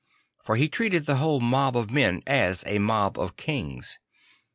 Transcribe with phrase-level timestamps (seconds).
[0.41, 3.99] For he treated the \vhole mob of men as a mob of kings.